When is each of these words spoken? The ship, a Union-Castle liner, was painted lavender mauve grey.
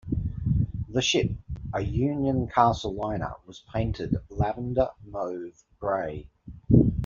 The 0.89 1.03
ship, 1.03 1.29
a 1.75 1.81
Union-Castle 1.81 2.91
liner, 2.91 3.35
was 3.45 3.63
painted 3.71 4.15
lavender 4.29 4.89
mauve 5.05 5.63
grey. 5.79 6.27